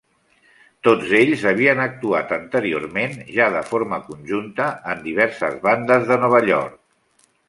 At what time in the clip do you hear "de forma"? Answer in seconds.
3.57-3.99